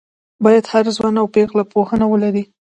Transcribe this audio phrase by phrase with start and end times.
[0.43, 2.43] باید هر ځوان او پېغله پوهنه ولري